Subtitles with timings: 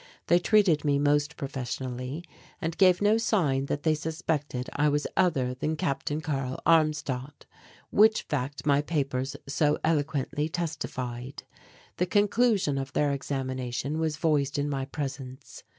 [0.25, 2.23] They treated me most professionally
[2.59, 6.11] and gave no sign that they suspected I was other than Capt.
[6.23, 7.45] Karl Armstadt,
[7.91, 11.43] which fact my papers so eloquently testified.
[11.97, 15.61] The conclusion of their examination was voiced in my presence.